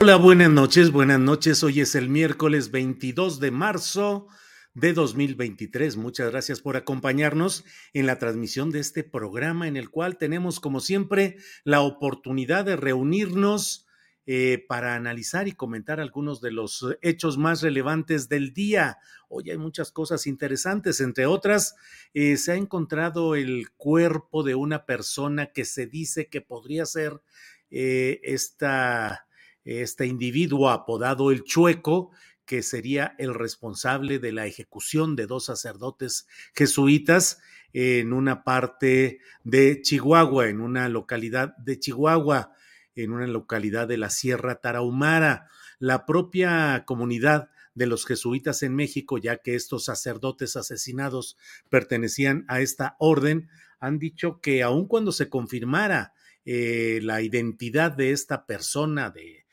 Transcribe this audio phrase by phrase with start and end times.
[0.00, 1.62] Hola, buenas noches, buenas noches.
[1.62, 4.26] Hoy es el miércoles 22 de marzo
[4.74, 5.96] de 2023.
[5.96, 10.80] Muchas gracias por acompañarnos en la transmisión de este programa en el cual tenemos, como
[10.80, 13.86] siempre, la oportunidad de reunirnos
[14.26, 18.98] eh, para analizar y comentar algunos de los hechos más relevantes del día.
[19.28, 21.76] Hoy hay muchas cosas interesantes, entre otras,
[22.14, 27.22] eh, se ha encontrado el cuerpo de una persona que se dice que podría ser
[27.70, 29.26] eh, esta,
[29.64, 32.10] este individuo apodado el chueco,
[32.44, 37.38] que sería el responsable de la ejecución de dos sacerdotes jesuitas
[37.72, 42.52] en una parte de Chihuahua, en una localidad de Chihuahua,
[42.94, 45.48] en una localidad de la Sierra Tarahumara.
[45.78, 51.36] La propia comunidad de los jesuitas en México, ya que estos sacerdotes asesinados
[51.68, 53.48] pertenecían a esta orden,
[53.80, 56.12] han dicho que aun cuando se confirmara
[56.44, 59.43] eh, la identidad de esta persona, de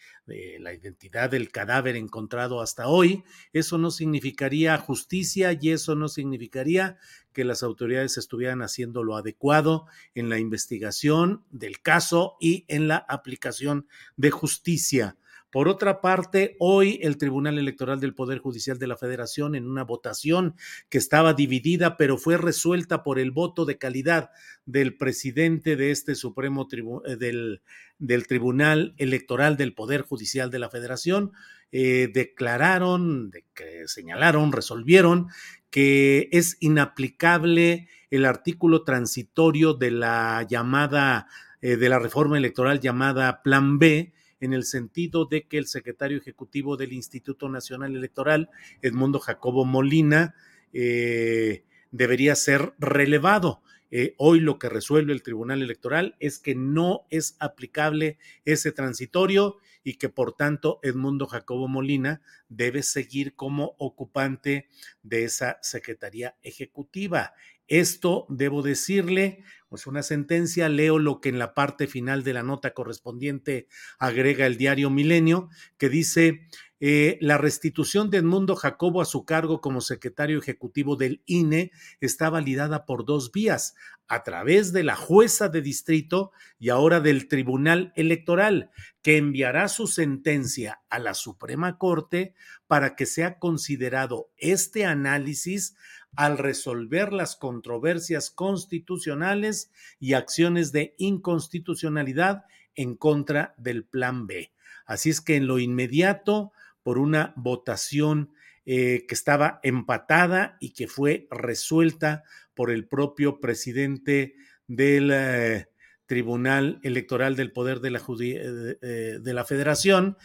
[0.59, 6.97] la identidad del cadáver encontrado hasta hoy, eso no significaría justicia y eso no significaría
[7.33, 12.97] que las autoridades estuvieran haciendo lo adecuado en la investigación del caso y en la
[12.97, 13.87] aplicación
[14.17, 15.17] de justicia.
[15.51, 19.83] Por otra parte, hoy el Tribunal Electoral del Poder Judicial de la Federación, en una
[19.83, 20.55] votación
[20.87, 24.29] que estaba dividida, pero fue resuelta por el voto de calidad
[24.65, 26.69] del presidente de este Supremo
[27.05, 31.33] eh, del, Tribunal Electoral del Poder Judicial de la Federación,
[31.73, 35.27] eh, declararon, de que señalaron, resolvieron
[35.69, 41.27] que es inaplicable el artículo transitorio de la llamada,
[41.61, 46.17] eh, de la reforma electoral llamada Plan B, en el sentido de que el secretario
[46.17, 48.49] ejecutivo del Instituto Nacional Electoral,
[48.81, 50.35] Edmundo Jacobo Molina,
[50.73, 53.61] eh, debería ser relevado.
[53.91, 59.57] Eh, hoy lo que resuelve el Tribunal Electoral es que no es aplicable ese transitorio
[59.83, 64.69] y que por tanto Edmundo Jacobo Molina debe seguir como ocupante
[65.03, 67.33] de esa Secretaría Ejecutiva.
[67.71, 72.43] Esto, debo decirle, pues una sentencia, leo lo que en la parte final de la
[72.43, 76.49] nota correspondiente agrega el diario Milenio, que dice,
[76.81, 81.71] eh, la restitución de Edmundo Jacobo a su cargo como secretario ejecutivo del INE
[82.01, 83.75] está validada por dos vías,
[84.09, 88.71] a través de la jueza de distrito y ahora del Tribunal Electoral,
[89.01, 92.33] que enviará su sentencia a la Suprema Corte
[92.67, 95.75] para que sea considerado este análisis
[96.15, 102.43] al resolver las controversias constitucionales y acciones de inconstitucionalidad
[102.75, 104.51] en contra del Plan B.
[104.85, 106.51] Así es que en lo inmediato,
[106.83, 108.31] por una votación
[108.65, 112.23] eh, que estaba empatada y que fue resuelta
[112.53, 114.35] por el propio presidente
[114.67, 115.67] del eh,
[116.05, 120.17] Tribunal Electoral del Poder de la, eh, de la Federación,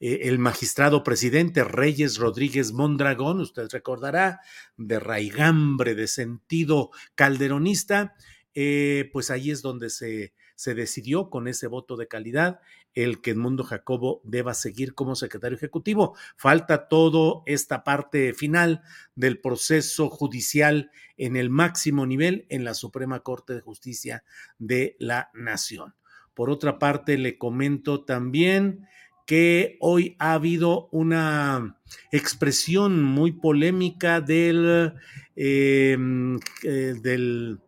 [0.00, 4.40] eh, el magistrado presidente Reyes Rodríguez Mondragón, usted recordará,
[4.76, 8.14] de raigambre, de sentido calderonista,
[8.54, 12.60] eh, pues ahí es donde se, se decidió con ese voto de calidad
[12.94, 16.16] el que Edmundo Jacobo deba seguir como secretario ejecutivo.
[16.36, 18.82] Falta toda esta parte final
[19.14, 24.24] del proceso judicial en el máximo nivel en la Suprema Corte de Justicia
[24.58, 25.94] de la Nación.
[26.32, 28.86] Por otra parte, le comento también
[29.26, 31.76] que hoy ha habido una
[32.12, 34.94] expresión muy polémica del,
[35.34, 37.58] em, eh, del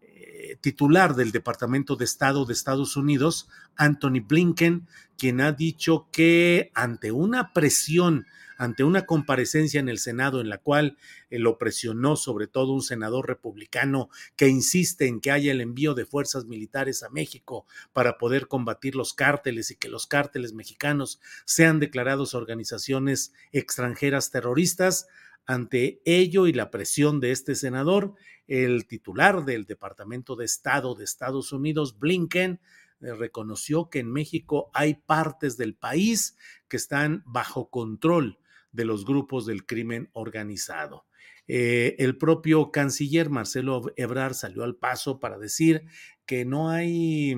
[0.00, 4.86] eh, titular del Departamento de Estado de Estados Unidos, Anthony Blinken,
[5.18, 8.26] quien ha dicho que ante una presión
[8.58, 10.98] ante una comparecencia en el Senado en la cual
[11.30, 15.94] eh, lo presionó sobre todo un senador republicano que insiste en que haya el envío
[15.94, 21.20] de fuerzas militares a México para poder combatir los cárteles y que los cárteles mexicanos
[21.44, 25.06] sean declarados organizaciones extranjeras terroristas.
[25.46, 28.14] Ante ello y la presión de este senador,
[28.48, 32.60] el titular del Departamento de Estado de Estados Unidos, Blinken,
[33.00, 38.40] eh, reconoció que en México hay partes del país que están bajo control
[38.72, 41.06] de los grupos del crimen organizado.
[41.46, 45.86] Eh, el propio canciller Marcelo Ebrard salió al paso para decir
[46.26, 47.34] que no hay,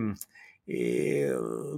[0.66, 1.32] eh,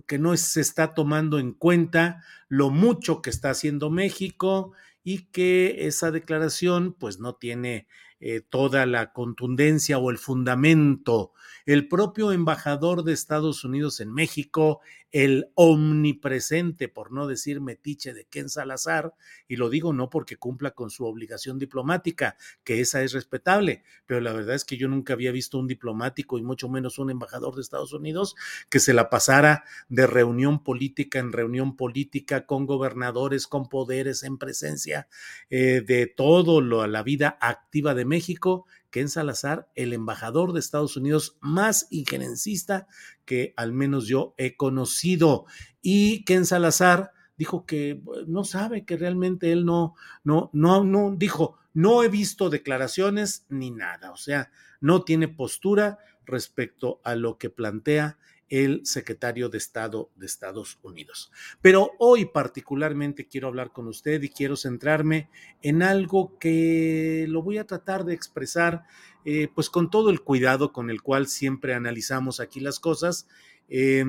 [0.06, 4.72] que no se está tomando en cuenta lo mucho que está haciendo México
[5.04, 7.86] y que esa declaración pues no tiene
[8.24, 11.32] eh, toda la contundencia o el fundamento.
[11.66, 14.80] El propio embajador de Estados Unidos en México,
[15.12, 19.14] el omnipresente, por no decir metiche de Ken Salazar,
[19.46, 24.20] y lo digo no porque cumpla con su obligación diplomática, que esa es respetable, pero
[24.20, 27.54] la verdad es que yo nunca había visto un diplomático y mucho menos un embajador
[27.54, 28.34] de Estados Unidos
[28.68, 34.38] que se la pasara de reunión política en reunión política con gobernadores, con poderes en
[34.38, 35.08] presencia
[35.50, 40.96] eh, de todo lo, la vida activa de México Ken Salazar, el embajador de Estados
[40.96, 42.86] Unidos más injerencista
[43.24, 45.46] que al menos yo he conocido.
[45.80, 51.58] Y Ken Salazar dijo que no sabe, que realmente él no, no, no, no, dijo,
[51.72, 57.50] no he visto declaraciones ni nada, o sea, no tiene postura respecto a lo que
[57.50, 58.18] plantea
[58.52, 61.32] el secretario de Estado de Estados Unidos.
[61.62, 65.30] Pero hoy particularmente quiero hablar con usted y quiero centrarme
[65.62, 68.84] en algo que lo voy a tratar de expresar
[69.24, 73.26] eh, pues con todo el cuidado con el cual siempre analizamos aquí las cosas.
[73.70, 74.04] Eh,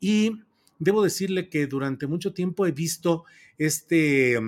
[0.00, 0.40] y
[0.80, 3.24] debo decirle que durante mucho tiempo he visto
[3.58, 4.40] este,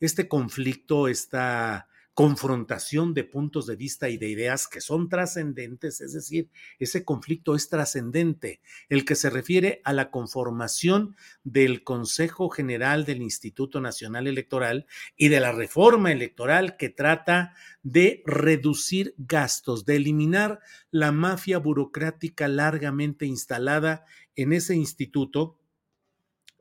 [0.00, 6.14] este conflicto, esta confrontación de puntos de vista y de ideas que son trascendentes, es
[6.14, 6.48] decir,
[6.78, 11.14] ese conflicto es trascendente, el que se refiere a la conformación
[11.44, 14.86] del Consejo General del Instituto Nacional Electoral
[15.18, 20.60] y de la reforma electoral que trata de reducir gastos, de eliminar
[20.90, 25.58] la mafia burocrática largamente instalada en ese instituto.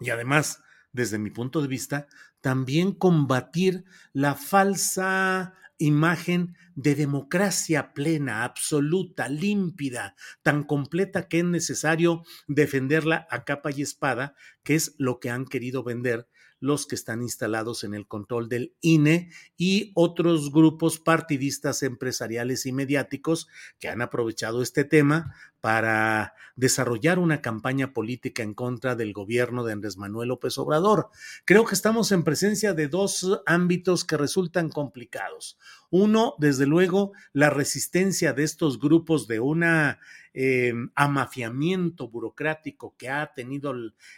[0.01, 0.59] Y además
[0.95, 2.07] desde mi punto de vista,
[2.45, 12.21] también combatir la falsa imagen de democracia plena, absoluta, límpida, tan completa que es necesario
[12.47, 16.27] defenderla a capa y espada, que es lo que han querido vender
[16.59, 22.71] los que están instalados en el control del INE y otros grupos partidistas empresariales y
[22.71, 23.47] mediáticos
[23.79, 29.73] que han aprovechado este tema para desarrollar una campaña política en contra del gobierno de
[29.73, 31.09] Andrés Manuel López Obrador.
[31.43, 35.57] Creo que estamos en presencia de dos ámbitos que resultan complicados.
[35.89, 39.97] Uno, desde luego, la resistencia de estos grupos de una
[40.35, 43.73] eh, amafiamiento burocrático que ha tenido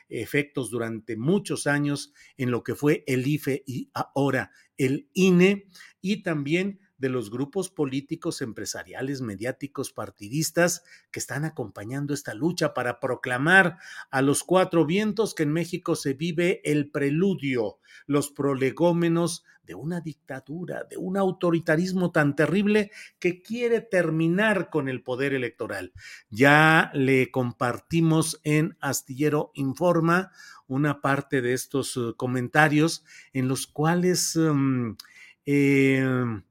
[0.09, 5.67] efectos durante muchos años en lo que fue el IFE y ahora el INE,
[6.01, 12.99] y también de los grupos políticos, empresariales, mediáticos, partidistas que están acompañando esta lucha para
[12.99, 13.77] proclamar
[14.09, 19.99] a los cuatro vientos que en México se vive el preludio, los prolegómenos de una
[19.99, 22.89] dictadura, de un autoritarismo tan terrible
[23.19, 25.91] que quiere terminar con el poder electoral.
[26.29, 30.31] Ya le compartimos en Astillero Informa
[30.67, 34.37] una parte de estos eh, comentarios en los cuales
[35.45, 36.41] eh,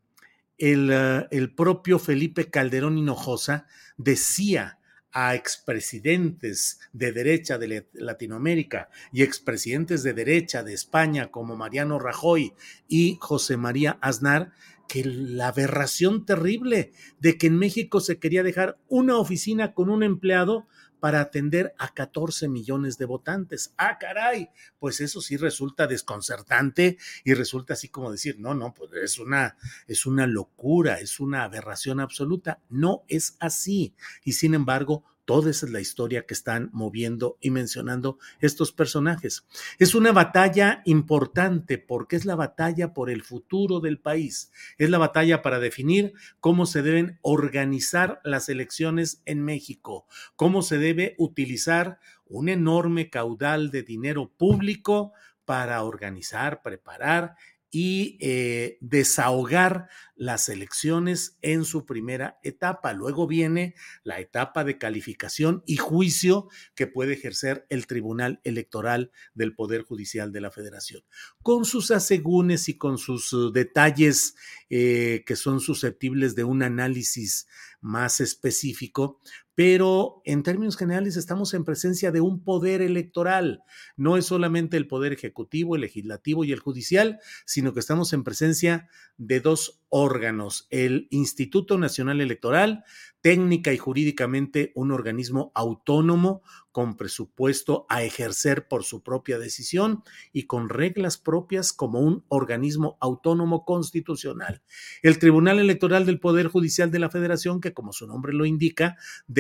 [0.59, 4.79] el, propio Felipe Calderón Hinojosa decía
[5.13, 12.53] a expresidentes de derecha de Latinoamérica y expresidentes de derecha de España como Mariano Rajoy
[12.87, 14.53] y José María Aznar
[14.89, 20.03] que la aberración terrible de que en México se quería dejar una oficina con un
[20.03, 20.67] empleado
[21.01, 23.73] para atender a 14 millones de votantes.
[23.77, 28.91] Ah, caray, pues eso sí resulta desconcertante y resulta así como decir, no, no, pues
[28.95, 32.61] es una, es una locura, es una aberración absoluta.
[32.69, 33.95] No es así.
[34.25, 39.45] Y sin embargo, Toda esa es la historia que están moviendo y mencionando estos personajes.
[39.81, 44.53] Es una batalla importante porque es la batalla por el futuro del país.
[44.79, 50.07] Es la batalla para definir cómo se deben organizar las elecciones en México,
[50.37, 55.13] cómo se debe utilizar un enorme caudal de dinero público
[55.45, 57.35] para organizar, preparar
[57.71, 62.93] y eh, desahogar las elecciones en su primera etapa.
[62.93, 69.55] Luego viene la etapa de calificación y juicio que puede ejercer el Tribunal Electoral del
[69.55, 71.03] Poder Judicial de la Federación,
[71.43, 74.37] con sus asegúnes y con sus uh, detalles
[74.71, 77.47] eh, que son susceptibles de un análisis
[77.81, 79.21] más específico,
[79.57, 83.63] pero en términos generales estamos en presencia de un poder electoral.
[83.97, 88.23] No es solamente el poder ejecutivo, el legislativo y el judicial, sino que estamos en
[88.23, 92.85] presencia de dos órganos, el Instituto Nacional Electoral,
[93.23, 100.43] técnica y jurídicamente un organismo autónomo con presupuesto a ejercer por su propia decisión y
[100.43, 104.63] con reglas propias como un organismo autónomo constitucional.
[105.03, 108.97] El Tribunal Electoral del Poder Judicial de la Federación, que como su nombre lo indica,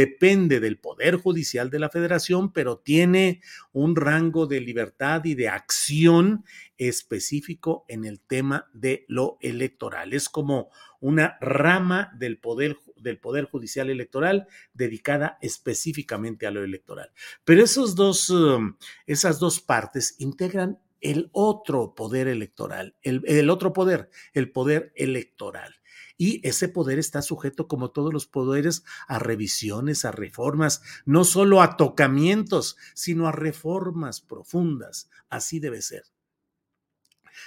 [0.06, 3.40] depende del Poder Judicial de la Federación, pero tiene
[3.72, 6.44] un rango de libertad y de acción
[6.78, 10.12] específico en el tema de lo electoral.
[10.12, 10.70] Es como
[11.00, 17.10] una rama del poder, del poder judicial electoral dedicada específicamente a lo electoral.
[17.44, 23.72] Pero esos dos, um, esas dos partes integran el otro poder electoral, el, el otro
[23.72, 25.74] poder, el poder electoral.
[26.16, 31.62] Y ese poder está sujeto, como todos los poderes, a revisiones, a reformas, no solo
[31.62, 35.10] a tocamientos, sino a reformas profundas.
[35.28, 36.04] Así debe ser.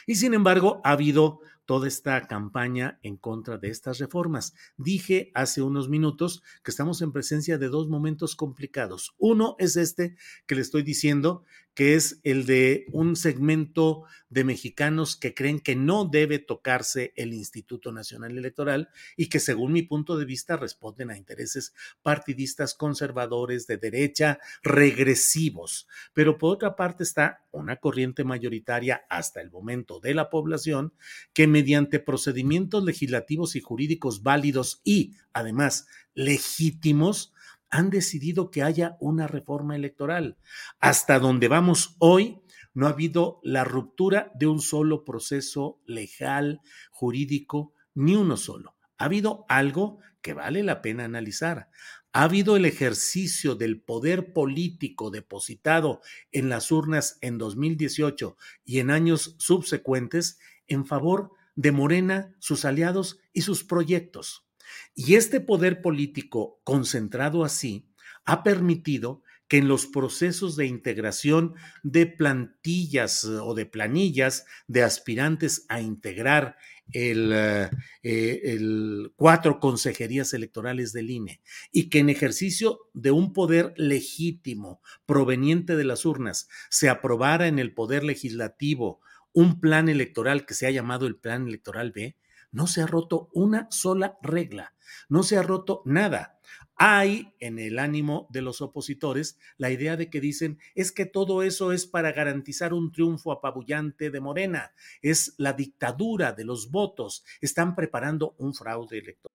[0.06, 4.56] Y sin embargo, ha habido toda esta campaña en contra de estas reformas.
[4.76, 9.14] Dije hace unos minutos que estamos en presencia de dos momentos complicados.
[9.20, 10.16] Uno es este
[10.48, 11.44] que le estoy diciendo,
[11.80, 17.34] que es el de un segmento de mexicanos que creen que no debe tocarse el
[17.34, 23.66] Instituto Nacional Electoral y que según mi punto de vista responden a intereses partidistas conservadores
[23.66, 25.88] de derecha regresivos.
[26.12, 30.92] Pero por otra parte está una corriente mayoritaria hasta el momento de la población
[31.32, 37.32] que mediante procedimientos legislativos y jurídicos válidos y además legítimos
[37.70, 40.38] han decidido que haya una reforma electoral.
[40.80, 42.42] Hasta donde vamos hoy,
[42.74, 46.62] no ha habido la ruptura de un solo proceso legal,
[46.92, 48.76] jurídico, ni uno solo.
[48.98, 51.70] Ha habido algo que vale la pena analizar.
[52.12, 58.36] Ha habido el ejercicio del poder político depositado en las urnas en 2018
[58.66, 64.49] y en años subsecuentes en favor de Morena, sus aliados y sus proyectos.
[64.96, 67.90] Y este poder político concentrado así
[68.26, 74.84] ha permitido que en los procesos de integración de plantillas eh, o de planillas de
[74.84, 76.56] aspirantes a integrar
[76.92, 77.70] el, eh,
[78.04, 84.82] eh, el, cuatro consejerías electorales del INE y que en ejercicio de un poder legítimo
[85.06, 89.02] proveniente de las urnas se aprobara en el poder legislativo
[89.34, 92.18] un plan electoral que se ha llamado el Plan Electoral B,
[92.52, 94.74] no se ha roto una sola regla,
[95.08, 96.40] no se ha roto nada.
[96.76, 101.44] Hay en el ánimo de los opositores la idea de que dicen es que todo
[101.44, 107.24] eso es para garantizar un triunfo apabullante de Morena, es la dictadura de los votos,
[107.42, 109.30] están preparando un fraude electoral.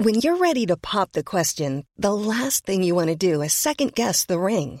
[0.00, 3.52] When you're ready to pop the question, the last thing you want to do is
[3.52, 4.80] second guess the ring.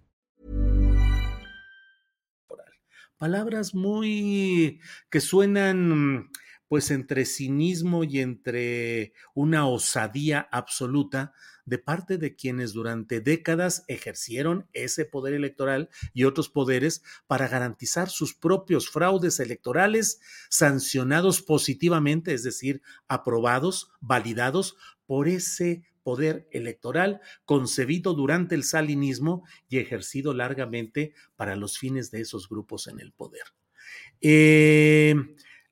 [3.21, 4.79] Palabras muy...
[5.11, 6.31] que suenan
[6.67, 11.31] pues entre cinismo y entre una osadía absoluta
[11.63, 18.09] de parte de quienes durante décadas ejercieron ese poder electoral y otros poderes para garantizar
[18.09, 28.13] sus propios fraudes electorales sancionados positivamente, es decir, aprobados, validados por ese poder electoral concebido
[28.13, 33.43] durante el salinismo y ejercido largamente para los fines de esos grupos en el poder.
[34.21, 35.15] Eh,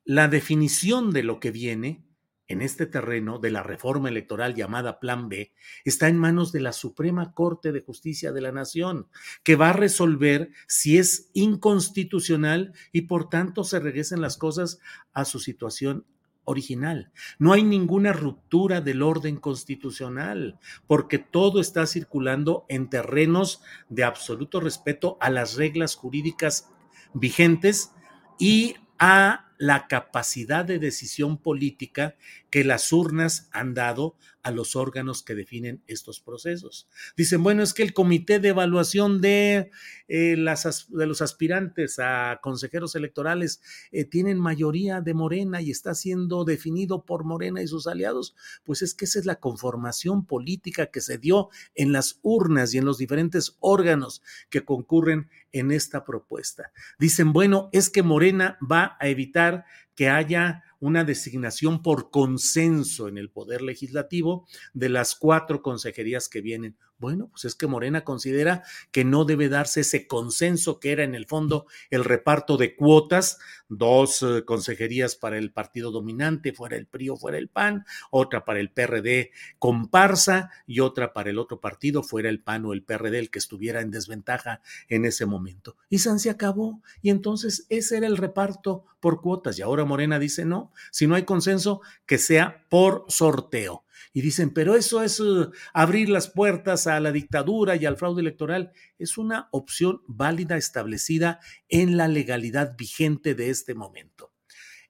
[0.04, 2.04] la definición de lo que viene
[2.50, 5.52] en este terreno de la reforma electoral llamada Plan B
[5.84, 9.06] está en manos de la Suprema Corte de Justicia de la Nación,
[9.44, 14.80] que va a resolver si es inconstitucional y por tanto se regresen las cosas
[15.12, 16.06] a su situación
[16.44, 17.12] original.
[17.38, 24.60] No hay ninguna ruptura del orden constitucional, porque todo está circulando en terrenos de absoluto
[24.60, 26.70] respeto a las reglas jurídicas
[27.14, 27.92] vigentes
[28.38, 32.16] y a la capacidad de decisión política
[32.50, 36.88] que las urnas han dado a los órganos que definen estos procesos.
[37.16, 39.70] Dicen, bueno, es que el comité de evaluación de,
[40.08, 43.60] eh, las, de los aspirantes a consejeros electorales
[43.92, 48.34] eh, tienen mayoría de Morena y está siendo definido por Morena y sus aliados.
[48.64, 52.78] Pues es que esa es la conformación política que se dio en las urnas y
[52.78, 56.72] en los diferentes órganos que concurren en esta propuesta.
[56.98, 63.18] Dicen, bueno, es que Morena va a evitar que haya una designación por consenso en
[63.18, 66.76] el Poder Legislativo de las cuatro consejerías que vienen.
[67.00, 71.14] Bueno, pues es que Morena considera que no debe darse ese consenso que era en
[71.14, 73.38] el fondo el reparto de cuotas,
[73.70, 78.44] dos eh, consejerías para el partido dominante, fuera el PRI o fuera el PAN, otra
[78.44, 82.82] para el PRD comparsa y otra para el otro partido, fuera el PAN o el
[82.82, 85.76] PRD, el que estuviera en desventaja en ese momento.
[85.88, 86.82] Y San se acabó.
[87.00, 89.58] Y entonces ese era el reparto por cuotas.
[89.58, 94.50] Y ahora Morena dice no, si no hay consenso, que sea por sorteo y dicen,
[94.50, 98.72] pero eso es eh, abrir las puertas a la dictadura y al fraude electoral.
[98.98, 104.32] Es una opción válida establecida en la legalidad vigente de este momento.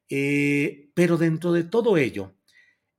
[0.08, 2.34] Eh, pero dentro de todo ello,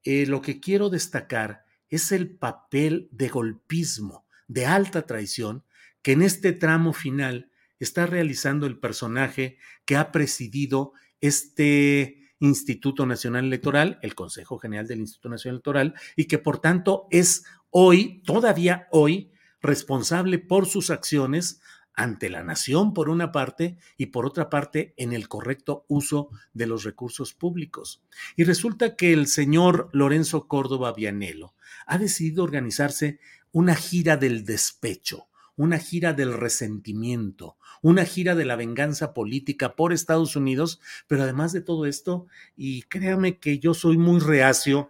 [0.03, 5.65] eh, lo que quiero destacar es el papel de golpismo, de alta traición,
[6.01, 13.45] que en este tramo final está realizando el personaje que ha presidido este Instituto Nacional
[13.45, 18.87] Electoral, el Consejo General del Instituto Nacional Electoral, y que por tanto es hoy, todavía
[18.91, 19.31] hoy,
[19.61, 21.61] responsable por sus acciones
[21.93, 26.65] ante la nación por una parte y por otra parte en el correcto uso de
[26.65, 28.03] los recursos públicos.
[28.35, 31.53] Y resulta que el señor Lorenzo Córdoba Vianelo
[31.85, 33.19] ha decidido organizarse
[33.51, 35.27] una gira del despecho
[35.61, 41.53] una gira del resentimiento, una gira de la venganza política por Estados Unidos, pero además
[41.53, 42.25] de todo esto,
[42.57, 44.89] y créame que yo soy muy reacio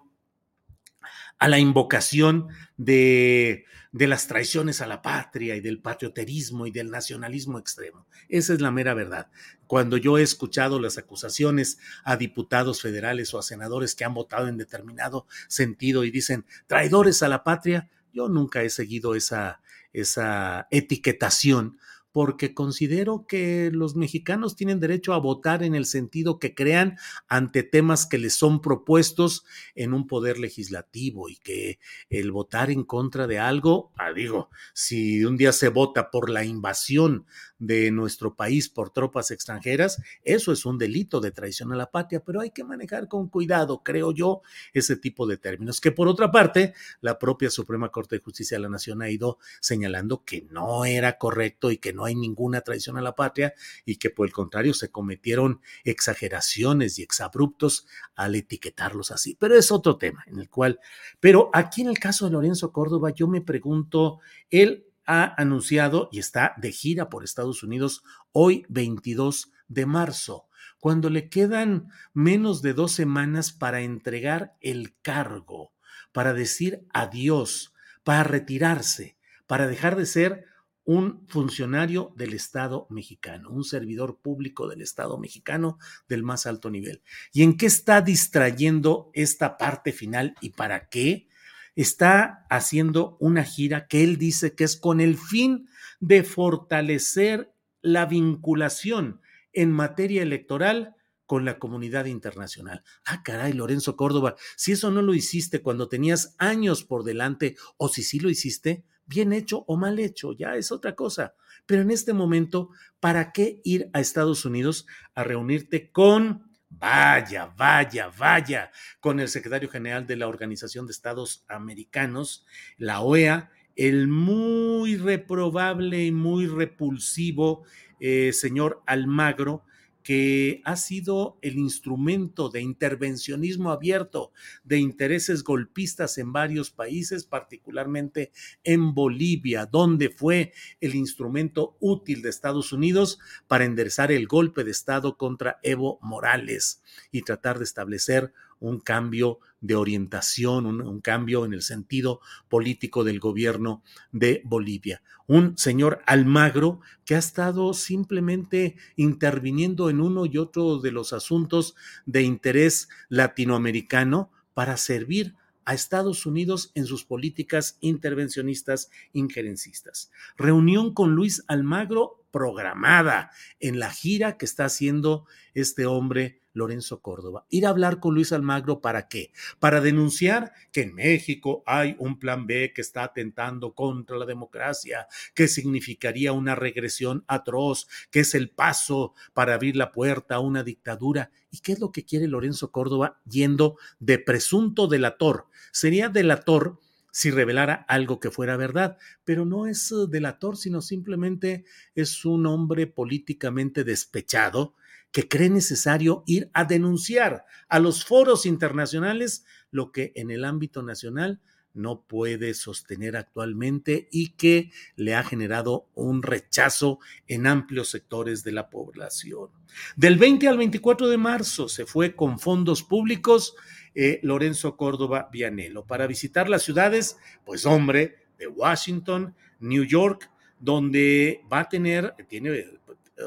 [1.39, 6.89] a la invocación de, de, las traiciones a la patria y del patrioterismo y del
[6.89, 8.07] nacionalismo extremo.
[8.29, 9.27] Esa es la mera verdad.
[9.67, 14.47] Cuando yo he escuchado las acusaciones a diputados federales o a senadores que han votado
[14.47, 19.62] en determinado sentido y dicen traidores a la patria, yo nunca he seguido esa,
[19.93, 21.77] esa etiquetación
[22.12, 26.97] porque considero que los mexicanos tienen derecho a votar en el sentido que crean
[27.28, 29.45] ante temas que les son propuestos
[29.76, 35.24] en un poder legislativo y que el votar en contra de algo, ah, digo, si
[35.24, 37.26] un día se vota por la invasión
[37.60, 42.24] de nuestro país por tropas extranjeras, eso es un delito de traición a la patria,
[42.26, 44.41] pero hay que manejar con cuidado, creo yo,
[44.74, 48.63] ese tipo de términos, que por otra parte, la propia Suprema Corte de Justicia de
[48.63, 52.97] la Nación ha ido señalando que no era correcto y que no hay ninguna traición
[52.97, 53.53] a la patria
[53.85, 59.35] y que por el contrario se cometieron exageraciones y exabruptos al etiquetarlos así.
[59.39, 60.79] Pero es otro tema en el cual,
[61.19, 66.19] pero aquí en el caso de Lorenzo Córdoba, yo me pregunto, él ha anunciado y
[66.19, 70.47] está de gira por Estados Unidos hoy 22 de marzo,
[70.79, 75.73] cuando le quedan menos de dos semanas para entregar el cargo,
[76.11, 80.45] para decir adiós, para retirarse, para dejar de ser
[80.84, 87.02] un funcionario del Estado mexicano, un servidor público del Estado mexicano del más alto nivel.
[87.32, 91.28] ¿Y en qué está distrayendo esta parte final y para qué?
[91.76, 98.06] Está haciendo una gira que él dice que es con el fin de fortalecer la
[98.06, 99.22] vinculación
[99.54, 102.84] en materia electoral con la comunidad internacional.
[103.06, 107.88] Ah, caray, Lorenzo Córdoba, si eso no lo hiciste cuando tenías años por delante o
[107.88, 111.36] si sí lo hiciste, bien hecho o mal hecho, ya es otra cosa.
[111.65, 112.69] Pero en este momento,
[113.00, 118.71] ¿para qué ir a Estados Unidos a reunirte con, vaya, vaya, vaya,
[119.02, 122.45] con el secretario general de la Organización de Estados Americanos,
[122.78, 127.65] la OEA, el muy reprobable y muy repulsivo
[128.00, 129.63] eh, señor Almagro,
[130.03, 134.31] que ha sido el instrumento de intervencionismo abierto
[134.63, 138.31] de intereses golpistas en varios países, particularmente
[138.63, 144.71] en Bolivia, donde fue el instrumento útil de Estados Unidos para enderezar el golpe de
[144.71, 151.54] Estado contra Evo Morales y tratar de establecer un cambio de orientación, un, cambio en
[151.54, 152.19] el sentido
[152.50, 155.02] político del gobierno de Bolivia.
[155.28, 161.76] Un señor Almagro que ha estado simplemente interviniendo en uno y otro de los asuntos
[162.06, 170.12] de interés latinoamericano para servir a Estados Unidos en sus políticas intervencionistas injerencistas.
[170.38, 177.46] Reunión con Luis Almagro programada en la gira que está haciendo este hombre Lorenzo Córdoba.
[177.50, 179.32] Ir a hablar con Luis Almagro para qué?
[179.60, 185.08] Para denunciar que en México hay un plan B que está atentando contra la democracia,
[185.34, 190.63] que significaría una regresión atroz, que es el paso para abrir la puerta a una
[190.63, 191.32] dictadura.
[191.52, 195.48] ¿Y qué es lo que quiere Lorenzo Córdoba yendo de presunto delator?
[195.72, 196.80] Sería delator
[197.12, 202.45] si revelara algo que fuera verdad, pero no es eh, delator, sino simplemente es un
[202.45, 204.76] hombre políticamente despechado
[205.12, 210.84] que cree necesario ir a denunciar a los foros internacionales lo que en el ámbito
[210.84, 211.41] nacional
[211.74, 218.52] no puede sostener actualmente y que le ha generado un rechazo en amplios sectores de
[218.52, 219.50] la población.
[219.95, 223.56] Del 20 al 24 de marzo se fue con fondos públicos
[223.95, 231.41] eh, Lorenzo Córdoba Vianelo para visitar las ciudades, pues hombre, de Washington, New York, donde
[231.51, 232.65] va a tener, tiene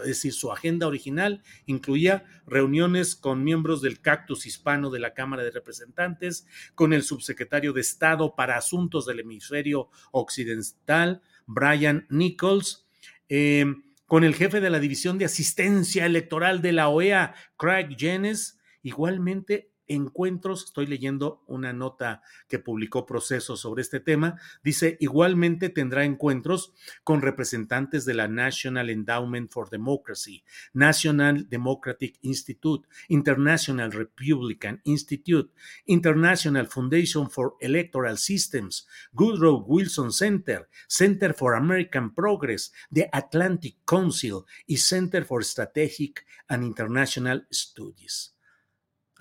[0.02, 5.44] es decir, su agenda original incluía reuniones con miembros del cactus hispano de la Cámara
[5.44, 12.86] de Representantes, con el subsecretario de Estado para Asuntos del Hemisferio Occidental, Brian Nichols,
[13.28, 18.58] em, con el jefe de la División de Asistencia Electoral de la OEA, Craig Jennes,
[18.82, 26.04] igualmente encuentros, estoy leyendo una nota que publicó Proceso sobre este tema, dice, igualmente tendrá
[26.04, 35.52] encuentros con representantes de la National Endowment for Democracy, National Democratic Institute, International Republican Institute,
[35.86, 44.46] International Foundation for Electoral Systems, Goodrow Wilson Center, Center for American Progress, the Atlantic Council
[44.66, 48.33] y Center for Strategic and International Studies.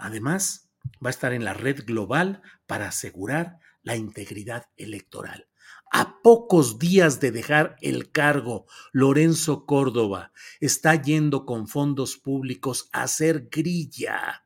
[0.03, 0.69] Además,
[1.03, 5.47] va a estar en la red global para asegurar la integridad electoral.
[5.93, 13.03] A pocos días de dejar el cargo, Lorenzo Córdoba está yendo con fondos públicos a
[13.03, 14.45] hacer grilla,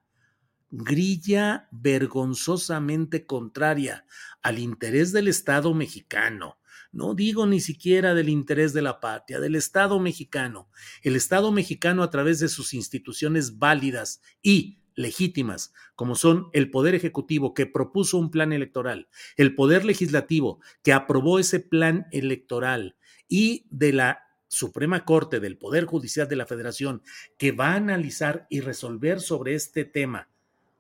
[0.70, 4.06] grilla vergonzosamente contraria
[4.44, 6.60] al interés del Estado mexicano.
[6.92, 10.70] No digo ni siquiera del interés de la patria, del Estado mexicano.
[11.02, 16.96] El Estado mexicano a través de sus instituciones válidas y legítimas, como son el Poder
[16.96, 19.08] Ejecutivo que propuso un plan electoral,
[19.38, 22.98] el Poder Legislativo que aprobó ese plan electoral
[23.30, 27.04] y de la Suprema Corte del Poder Judicial de la Federación
[27.38, 30.30] que va a analizar y resolver sobre este tema.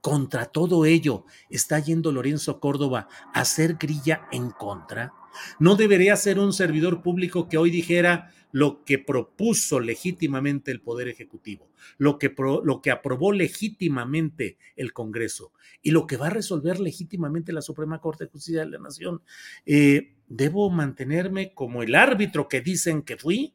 [0.01, 5.13] Contra todo ello, ¿está yendo Lorenzo Córdoba a hacer grilla en contra?
[5.59, 11.07] ¿No debería ser un servidor público que hoy dijera lo que propuso legítimamente el Poder
[11.09, 12.33] Ejecutivo, lo que,
[12.63, 17.99] lo que aprobó legítimamente el Congreso y lo que va a resolver legítimamente la Suprema
[17.99, 19.21] Corte de Justicia de la Nación?
[19.65, 23.53] Eh, ¿Debo mantenerme como el árbitro que dicen que fui?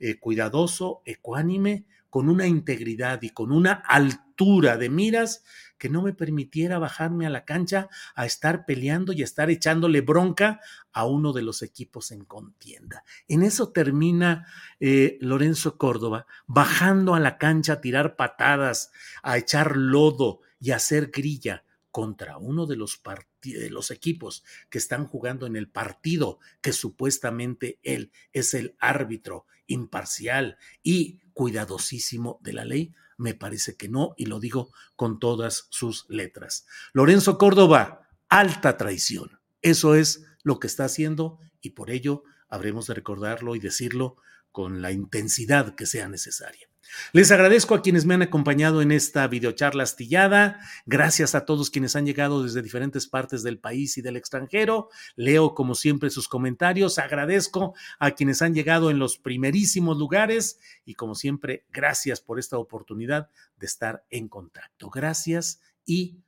[0.00, 5.42] Eh, cuidadoso, ecuánime, con una integridad y con una altura de miras
[5.78, 10.00] que no me permitiera bajarme a la cancha a estar peleando y a estar echándole
[10.00, 10.60] bronca
[10.92, 13.04] a uno de los equipos en contienda.
[13.28, 14.46] En eso termina
[14.80, 18.90] eh, Lorenzo Córdoba bajando a la cancha a tirar patadas,
[19.22, 23.00] a echar lodo y a hacer grilla contra uno de los,
[23.42, 29.46] de los equipos que están jugando en el partido que supuestamente él es el árbitro
[29.68, 32.94] imparcial y cuidadosísimo de la ley?
[33.16, 36.66] Me parece que no, y lo digo con todas sus letras.
[36.92, 39.40] Lorenzo Córdoba, alta traición.
[39.62, 44.16] Eso es lo que está haciendo y por ello habremos de recordarlo y decirlo
[44.52, 46.68] con la intensidad que sea necesaria.
[47.12, 50.60] Les agradezco a quienes me han acompañado en esta videocharla astillada.
[50.86, 54.88] Gracias a todos quienes han llegado desde diferentes partes del país y del extranjero.
[55.16, 56.98] Leo como siempre sus comentarios.
[56.98, 62.58] Agradezco a quienes han llegado en los primerísimos lugares y como siempre, gracias por esta
[62.58, 64.90] oportunidad de estar en contacto.
[64.90, 66.18] Gracias y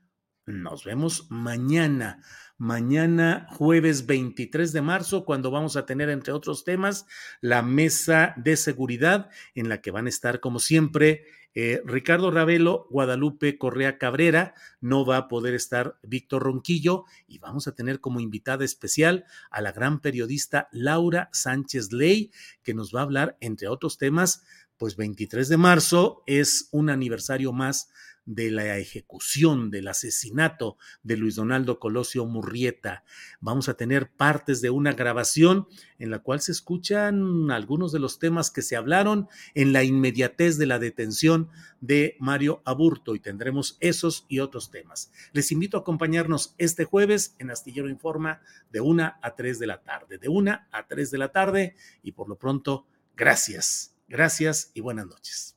[0.50, 2.22] nos vemos mañana.
[2.58, 7.06] Mañana jueves 23 de marzo, cuando vamos a tener, entre otros temas,
[7.40, 12.86] la mesa de seguridad en la que van a estar, como siempre, eh, Ricardo Ravelo,
[12.90, 17.04] Guadalupe Correa Cabrera, no va a poder estar Víctor Ronquillo.
[17.26, 22.30] Y vamos a tener como invitada especial a la gran periodista Laura Sánchez Ley,
[22.62, 24.44] que nos va a hablar, entre otros temas,
[24.76, 27.90] pues 23 de marzo es un aniversario más
[28.26, 33.04] de la ejecución, del asesinato de Luis Donaldo Colosio Murrieta.
[33.40, 35.66] Vamos a tener partes de una grabación
[35.98, 40.58] en la cual se escuchan algunos de los temas que se hablaron en la inmediatez
[40.58, 41.48] de la detención
[41.80, 45.10] de Mario Aburto y tendremos esos y otros temas.
[45.32, 49.82] Les invito a acompañarnos este jueves en Astillero Informa de una a 3 de la
[49.82, 54.80] tarde, de una a 3 de la tarde y por lo pronto, gracias, gracias y
[54.80, 55.56] buenas noches.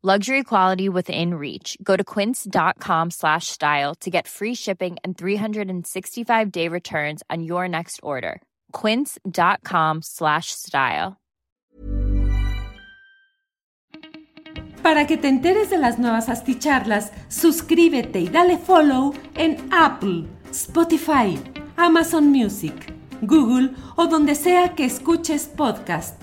[0.00, 1.76] Luxury quality within reach.
[1.82, 7.66] Go to quince.com slash style to get free shipping and 365 day returns on your
[7.66, 8.40] next order.
[8.70, 11.16] Quince.com slash style.
[14.84, 21.36] Para que te enteres de las nuevas asticharlas, suscríbete y dale follow en Apple, Spotify,
[21.76, 26.22] Amazon Music, Google o donde sea que escuches podcast.